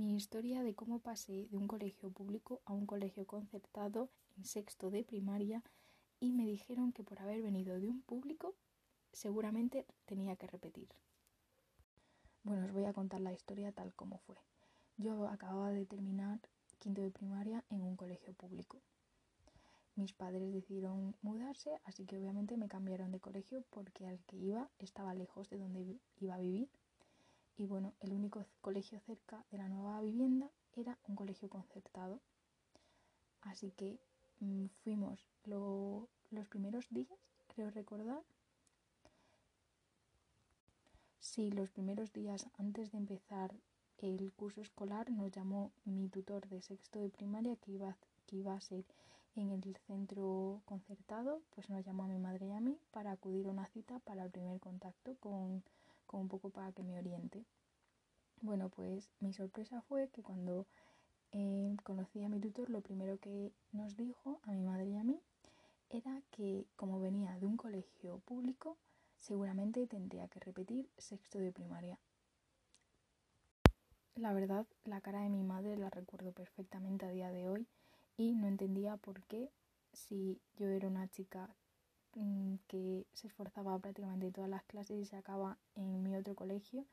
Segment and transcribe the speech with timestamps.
[0.00, 4.90] mi historia de cómo pasé de un colegio público a un colegio concertado en sexto
[4.90, 5.62] de primaria
[6.20, 8.54] y me dijeron que por haber venido de un público
[9.12, 10.88] seguramente tenía que repetir.
[12.42, 14.36] Bueno, os voy a contar la historia tal como fue.
[14.96, 16.40] Yo acababa de terminar
[16.78, 18.80] quinto de primaria en un colegio público.
[19.96, 24.70] Mis padres decidieron mudarse, así que obviamente me cambiaron de colegio porque al que iba
[24.78, 26.70] estaba lejos de donde iba a vivir
[27.60, 32.18] y bueno, el único colegio cerca de la nueva vivienda era un colegio concertado.
[33.42, 34.00] Así que
[34.38, 37.18] mm, fuimos los primeros días,
[37.48, 38.22] creo recordar.
[41.18, 43.54] Sí, los primeros días antes de empezar
[43.98, 48.54] el curso escolar nos llamó mi tutor de sexto de primaria que iba, que iba
[48.54, 48.86] a ser
[49.34, 53.46] en el centro concertado, pues nos llamó a mi madre y a mí para acudir
[53.46, 55.62] a una cita para el primer contacto con
[56.18, 57.44] un poco para que me oriente.
[58.42, 60.66] Bueno, pues mi sorpresa fue que cuando
[61.32, 65.04] eh, conocí a mi tutor, lo primero que nos dijo a mi madre y a
[65.04, 65.20] mí
[65.90, 68.76] era que como venía de un colegio público,
[69.18, 71.98] seguramente tendría que repetir sexto de primaria.
[74.14, 77.66] La verdad, la cara de mi madre la recuerdo perfectamente a día de hoy
[78.16, 79.50] y no entendía por qué
[79.92, 81.54] si yo era una chica
[82.66, 86.84] que se esforzaba prácticamente todas las clases y se acaba en mi otro colegio,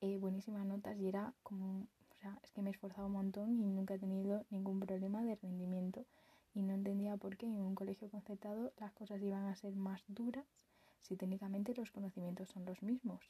[0.00, 3.58] eh, buenísimas notas y era como, o sea, es que me he esforzado un montón
[3.58, 6.04] y nunca he tenido ningún problema de rendimiento
[6.54, 10.02] y no entendía por qué en un colegio concertado las cosas iban a ser más
[10.08, 10.44] duras
[11.00, 13.20] si técnicamente los conocimientos son los mismos.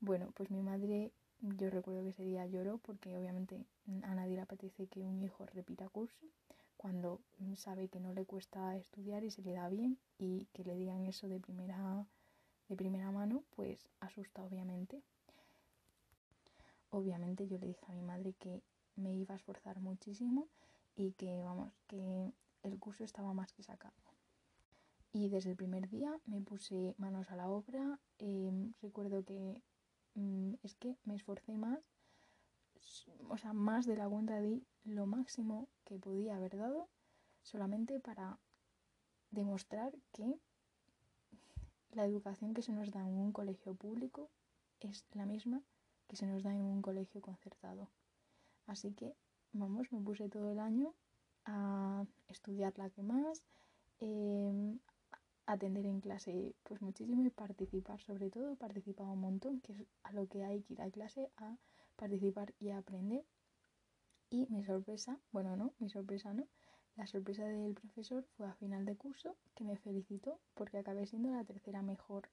[0.00, 3.64] Bueno, pues mi madre, yo recuerdo que ese día lloró porque obviamente
[4.02, 6.26] a nadie le apetece que un hijo repita curso
[6.76, 7.20] cuando
[7.56, 11.06] sabe que no le cuesta estudiar y se le da bien y que le digan
[11.06, 12.06] eso de primera,
[12.68, 15.02] de primera mano, pues asusta obviamente.
[16.90, 18.62] Obviamente yo le dije a mi madre que
[18.96, 20.48] me iba a esforzar muchísimo
[20.96, 22.32] y que, vamos, que
[22.62, 23.94] el curso estaba más que sacado.
[25.12, 27.98] Y desde el primer día me puse manos a la obra.
[28.18, 29.62] Em, recuerdo que
[30.14, 31.80] mm, es que me esforcé más,
[33.28, 36.88] o sea, más de la cuenta di lo máximo que podía haber dado,
[37.42, 38.38] solamente para
[39.30, 40.38] demostrar que
[41.92, 44.30] la educación que se nos da en un colegio público
[44.80, 45.62] es la misma
[46.08, 47.88] que se nos da en un colegio concertado.
[48.66, 49.14] Así que,
[49.52, 50.94] vamos, me puse todo el año
[51.44, 53.42] a estudiar la que más,
[54.00, 54.78] em,
[55.46, 60.12] atender en clase pues muchísimo y participar, sobre todo participaba un montón, que es a
[60.12, 61.56] lo que hay que ir a clase, a
[61.96, 63.24] participar y aprender.
[64.30, 66.46] Y mi sorpresa, bueno, no, mi sorpresa no,
[66.96, 71.30] la sorpresa del profesor fue a final de curso que me felicitó porque acabé siendo
[71.30, 72.28] la tercera mejor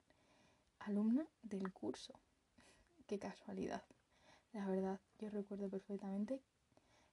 [0.79, 2.13] alumna del curso
[3.07, 3.83] qué casualidad.
[4.53, 6.39] La verdad, yo recuerdo perfectamente,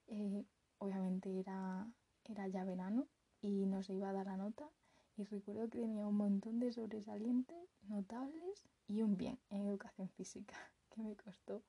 [0.09, 0.44] eh,
[0.78, 1.89] obviamente era,
[2.25, 3.06] era ya verano
[3.41, 4.69] y no se iba a dar la nota
[5.16, 10.55] y recuerdo que tenía un montón de sobresalientes notables y un bien en educación física
[10.91, 11.62] que me costó.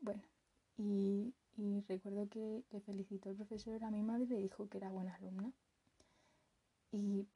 [0.00, 0.22] Bueno,
[0.76, 1.34] y,
[1.88, 5.14] recuerdo que le felicitó el profesor a mi madre y le dijo que era buena
[5.16, 5.52] alumna.
[6.90, 7.26] Y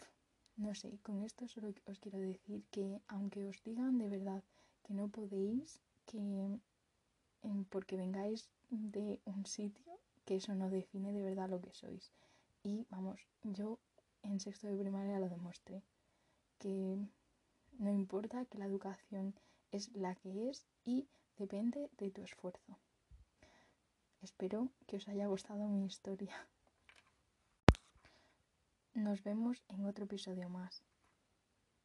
[0.56, 4.42] no sé, con esto solo os quiero decir que aunque os digan de verdad
[4.84, 6.58] que no podéis, que
[7.68, 9.92] porque vengáis de un sitio,
[10.24, 12.10] que eso no define de verdad lo que sois.
[12.62, 13.78] Y vamos, yo
[14.22, 15.82] en sexto de primaria lo demostré,
[16.58, 16.98] que
[17.78, 19.34] no importa que la educación
[19.72, 22.78] es la que es y depende de tu esfuerzo.
[24.28, 26.36] Espero que os haya gustado mi historia.
[28.92, 30.82] Nos vemos en otro episodio más.